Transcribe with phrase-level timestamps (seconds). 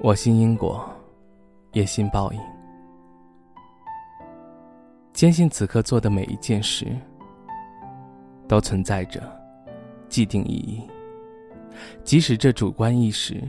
[0.00, 0.88] 我信因果，
[1.72, 2.57] 也信报应。
[5.18, 6.86] 坚信此刻做的每一件事，
[8.46, 9.20] 都存在着
[10.08, 10.88] 既定意义，
[12.04, 13.42] 即使这主观意识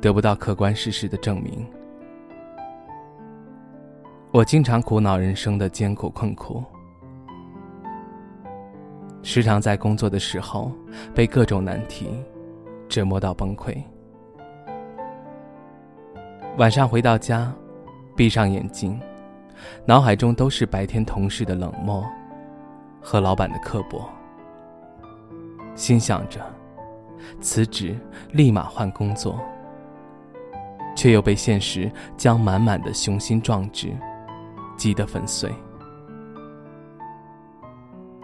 [0.00, 1.66] 得不到客观事实的证明。
[4.30, 6.62] 我经常苦恼人生的艰苦困苦，
[9.24, 10.70] 时常在工作的时候
[11.12, 12.10] 被各种难题
[12.88, 13.76] 折磨到崩溃。
[16.58, 17.52] 晚上回到家，
[18.14, 18.96] 闭上眼睛，
[19.84, 22.04] 脑海中都是白天同事的冷漠
[23.00, 24.08] 和老板的刻薄，
[25.74, 26.40] 心想着
[27.40, 27.96] 辞职
[28.32, 29.40] 立马换工作，
[30.94, 33.94] 却又被现实将满满的雄心壮志
[34.76, 35.50] 击得粉碎。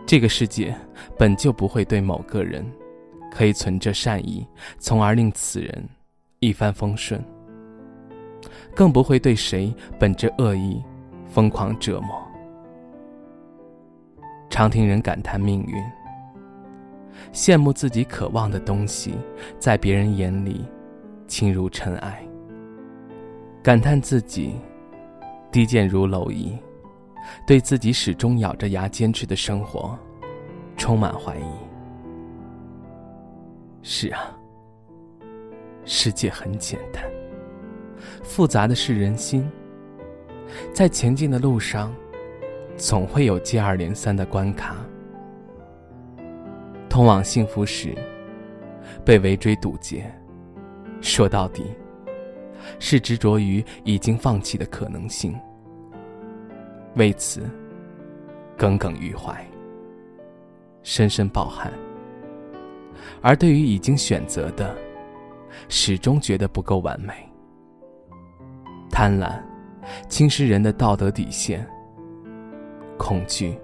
[0.06, 0.74] 这个世界
[1.18, 2.70] 本就不会对某个人
[3.30, 4.46] 可以存着善意，
[4.78, 5.88] 从而令此人
[6.40, 7.22] 一帆风顺。
[8.74, 10.82] 更不会对谁本着恶意
[11.32, 12.22] 疯狂折磨。
[14.50, 15.82] 常听人感叹命运，
[17.32, 19.14] 羡慕自己渴望的东西，
[19.58, 20.66] 在别人眼里
[21.26, 22.22] 轻如尘埃；
[23.62, 24.56] 感叹自己
[25.50, 26.58] 低贱如蝼蚁，
[27.46, 29.98] 对自己始终咬着牙坚持的生活
[30.76, 31.44] 充满怀疑。
[33.80, 34.36] 是啊，
[35.86, 37.02] 世界很简单。
[38.22, 39.50] 复杂的是人心，
[40.72, 41.94] 在前进的路上，
[42.76, 44.76] 总会有接二连三的关卡。
[46.88, 47.94] 通往幸福时，
[49.04, 50.04] 被围追堵截，
[51.00, 51.64] 说到底，
[52.78, 55.34] 是执着于已经放弃的可能性，
[56.96, 57.48] 为此
[58.56, 59.44] 耿耿于怀，
[60.82, 61.72] 深深抱憾。
[63.22, 64.76] 而对于已经选择的，
[65.68, 67.14] 始终觉得不够完美。
[68.90, 69.40] 贪婪，
[70.08, 71.60] 侵蚀人的道德底线；
[72.98, 73.58] 恐惧，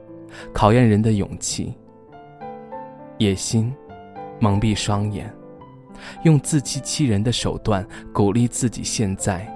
[0.53, 1.73] 考验人的勇气；
[3.19, 3.75] 野心，
[4.41, 5.27] 蒙蔽双眼；
[6.25, 9.47] 用自欺欺人的手段鼓励自己现在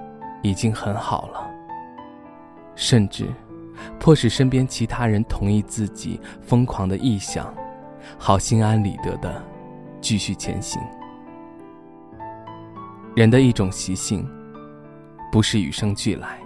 [0.41, 1.49] 已经很好了，
[2.75, 3.27] 甚至
[3.99, 7.53] 迫使身边其他人同意自己疯狂的臆想，
[8.17, 9.43] 好心安理得的
[10.01, 10.81] 继续前行。
[13.15, 14.27] 人的一种习性。
[15.31, 16.39] 不是与生俱来，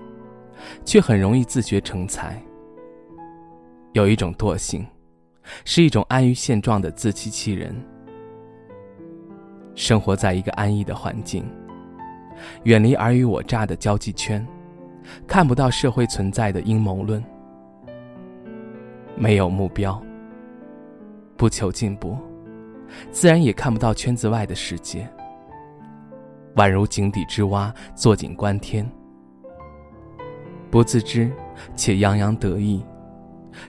[0.86, 2.42] 却很容易自学成才。
[3.94, 4.86] 有一种惰性，
[5.66, 7.76] 是一种安于现状的自欺欺人。
[9.76, 11.46] 生活在一个安逸的环境，
[12.64, 14.46] 远离尔虞我诈的交际圈，
[15.28, 17.24] 看不到社会存在的阴谋论。
[19.16, 20.00] 没有目标，
[21.36, 22.18] 不求进步，
[23.12, 25.08] 自然也看不到圈子外的世界。
[26.56, 28.88] 宛如井底之蛙，坐井观天，
[30.70, 31.32] 不自知
[31.76, 32.84] 且洋洋得意，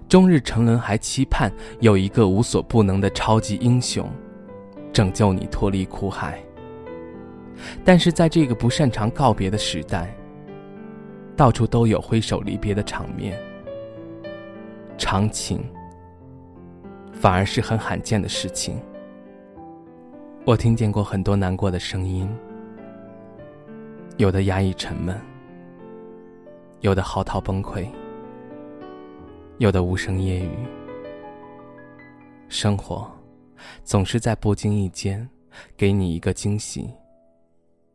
[0.08, 4.08] 终日沉沦，还期盼有一个无所不能的超级英雄
[4.92, 6.38] 拯救你脱离苦海。
[7.84, 10.14] 但是在这个不擅长告别的时代，
[11.36, 13.38] 到处都有挥手离别的场面，
[14.96, 15.64] 长情
[17.12, 18.80] 反而是很罕见的事情。
[20.44, 22.28] 我听见过很多难过的声音。
[24.16, 25.16] 有的压抑沉闷，
[26.80, 27.88] 有的嚎啕崩溃，
[29.58, 30.50] 有的无声夜雨。
[32.48, 33.10] 生活
[33.84, 35.28] 总是在不经意间
[35.76, 36.88] 给你一个惊喜，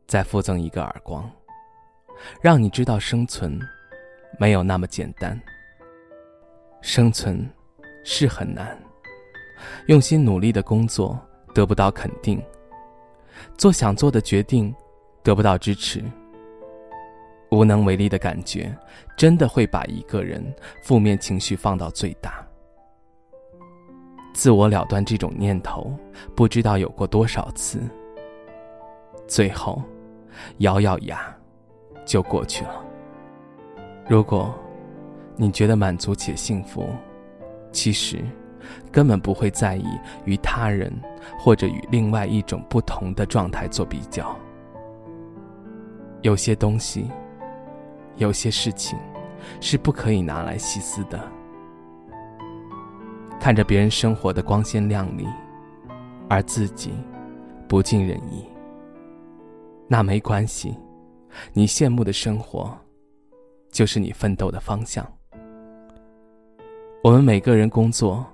[0.05, 1.29] 再附赠一个耳光，
[2.41, 3.59] 让你知道生存
[4.38, 5.39] 没有那么简单。
[6.81, 7.50] 生存
[8.03, 8.77] 是很难，
[9.88, 11.19] 用心努力的工作
[11.53, 12.41] 得不到肯定，
[13.57, 14.74] 做想做的决定。
[15.25, 16.03] 得不到支持，
[17.53, 18.75] 无能为力的感觉，
[19.15, 20.44] 真的会把一个人
[20.81, 22.44] 负面情绪放到最大。
[24.33, 25.94] 自我了断这种念头，
[26.35, 27.79] 不知道有过多少次，
[29.27, 29.79] 最后
[30.57, 31.23] 咬咬牙
[32.03, 32.83] 就过去了。
[34.09, 34.51] 如果
[35.35, 36.89] 你觉得满足且幸福，
[37.71, 38.25] 其实
[38.91, 39.85] 根本不会在意
[40.25, 40.91] 与他人
[41.38, 44.35] 或者与另外一种不同的状态做比较。
[46.21, 47.11] 有些东西，
[48.18, 48.98] 有些事情，
[49.60, 51.19] 是不可以拿来细思的。
[53.39, 55.27] 看着别人生活的光鲜亮丽，
[56.30, 56.94] 而自己
[57.68, 58.45] 不尽人意。
[59.88, 60.75] 那没关系，
[61.51, 62.75] 你羡慕的生活，
[63.69, 65.06] 就是你奋斗的方向。
[67.04, 68.25] 我们每个人工作，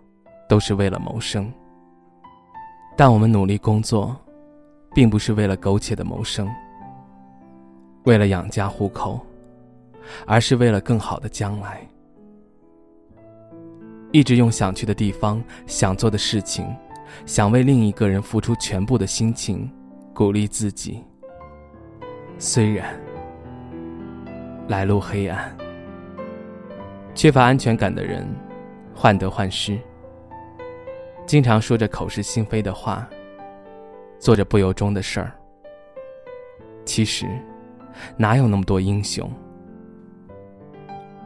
[0.47, 1.51] 都是为了谋生，
[2.95, 4.15] 但我们努力工作，
[4.93, 6.47] 并不是为了苟且的谋生，
[8.03, 9.19] 为了养家糊口，
[10.25, 11.87] 而是为了更好的将来。
[14.11, 16.65] 一直用想去的地方、想做的事情、
[17.25, 19.71] 想为另一个人付出全部的心情，
[20.13, 21.03] 鼓励自己。
[22.39, 22.99] 虽然
[24.67, 25.55] 来路黑暗，
[27.13, 28.27] 缺乏安全感的人
[28.95, 29.77] 患得患失，
[31.27, 33.07] 经常说着口是心非的话，
[34.17, 35.31] 做着不由衷的事儿。
[36.83, 37.27] 其实，
[38.17, 39.29] 哪有那么多英雄？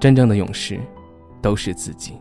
[0.03, 0.77] 真正的勇士，
[1.41, 2.19] 都是自己。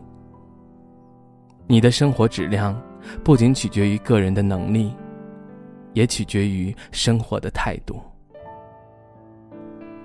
[1.67, 2.81] 你的生活质量，
[3.25, 4.95] 不仅取决于个人的能力，
[5.91, 8.01] 也取决于生活的态度。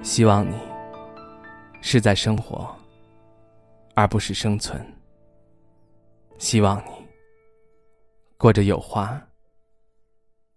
[0.03, 0.57] 希望你
[1.81, 2.69] 是在生活，
[3.95, 4.85] 而不是生存。
[6.37, 6.91] 希望你
[8.37, 9.25] 过着有花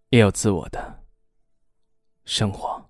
[0.09, 1.03] 也有自我的
[2.25, 2.80] 生活。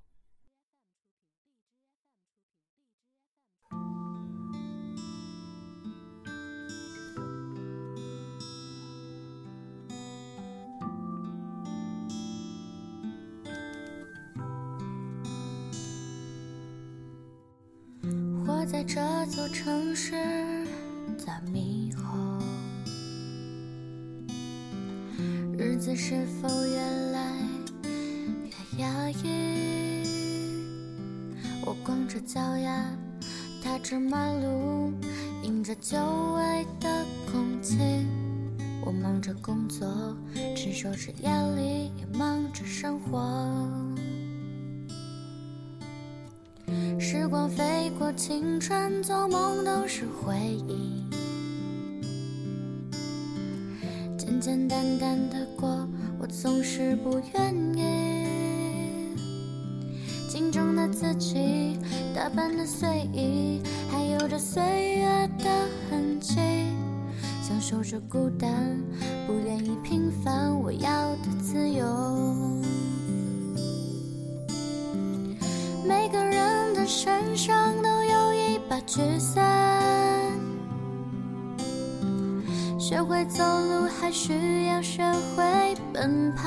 [18.72, 20.14] 在这座城市
[21.18, 22.42] 在迷惑，
[25.58, 26.80] 日子是否越
[27.12, 27.36] 来
[28.46, 30.06] 越压抑？
[31.66, 32.86] 我光着脚丫
[33.62, 34.94] 踏着马路，
[35.44, 35.98] 迎着久
[36.36, 37.78] 违的空气。
[38.86, 40.16] 我忙着工作，
[40.56, 43.20] 承受着压力，也忙着生活。
[47.14, 50.34] 时光飞过，青春做梦都是回
[50.66, 51.04] 忆。
[54.18, 55.86] 简简单单的过，
[56.18, 59.10] 我总是不愿意。
[60.30, 61.78] 镜中的自己，
[62.16, 63.62] 打扮的随意，
[63.92, 65.50] 还有着岁月的
[65.90, 66.38] 痕迹。
[67.44, 68.80] 享受着孤单，
[69.28, 71.84] 不愿意平凡，我要的自由。
[77.34, 79.42] 身上都有一把雨伞，
[82.78, 85.02] 学会走路还需要学
[85.34, 86.44] 会奔跑。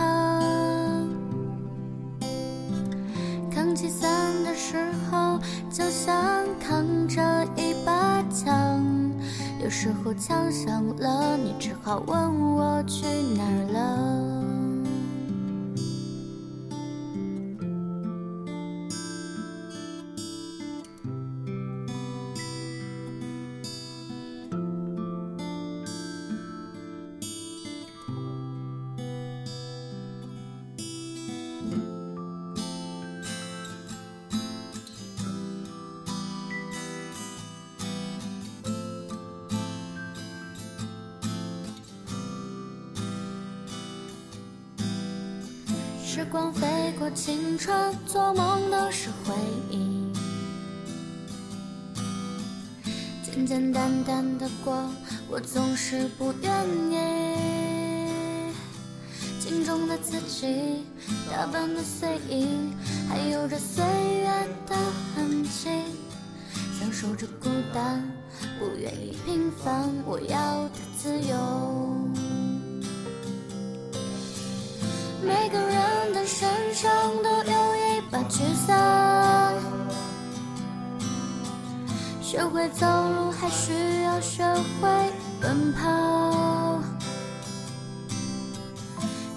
[3.51, 4.11] 扛起伞
[4.45, 4.77] 的时
[5.11, 5.39] 候，
[5.71, 7.23] 就像扛着
[7.57, 8.85] 一把枪，
[9.63, 14.64] 有时候枪响了，你只好问我去哪儿了。
[46.35, 46.67] 光飞
[46.99, 49.33] 过，青春做梦都是回
[49.71, 50.13] 忆。
[53.23, 54.77] 简简单单的过，
[55.31, 56.53] 我总是不愿
[56.91, 58.53] 意。
[59.39, 60.85] 镜中的自己，
[61.31, 62.49] 打扮的随意，
[63.09, 64.27] 还有着岁月
[64.67, 64.75] 的
[65.15, 65.69] 痕迹。
[66.81, 68.03] 享受着孤单，
[68.59, 72.34] 不愿意平凡，我要的自由。
[75.27, 79.55] 每个人的身上都有一把雨伞，
[82.21, 84.45] 学会走路还需要学
[84.81, 84.89] 会
[85.41, 86.83] 奔跑。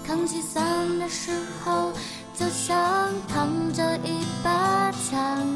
[0.06, 0.62] 扛起伞
[0.98, 1.30] 的时
[1.64, 1.92] 候，
[2.34, 5.46] 就像扛着一把枪，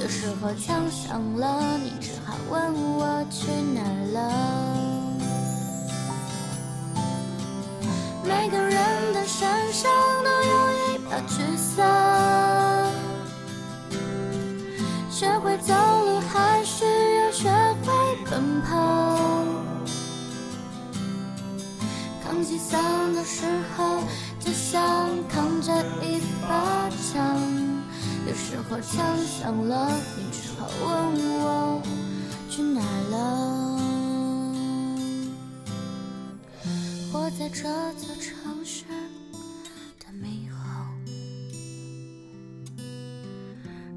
[0.00, 4.81] 有时候枪响了，你只好问我去哪儿了。
[8.42, 8.70] 每个人
[9.14, 9.88] 的身上
[10.24, 12.90] 都有一把雨伞，
[15.08, 16.84] 学会走路还需
[17.18, 17.48] 要学
[17.84, 17.92] 会
[18.28, 19.16] 奔跑。
[22.24, 23.46] 扛起伞的时
[23.76, 24.00] 候，
[24.40, 25.72] 就像扛着
[26.02, 27.40] 一把枪，
[28.26, 31.81] 有时候枪响了，你只好问我
[37.42, 37.62] 在这
[37.94, 38.84] 座城市
[39.98, 40.54] 的霓虹，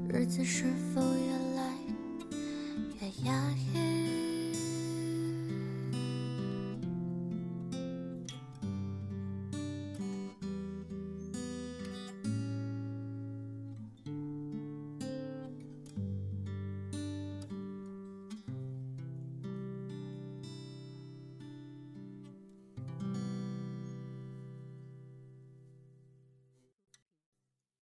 [0.08, 1.62] 日子是否越来
[3.00, 3.75] 越压抑？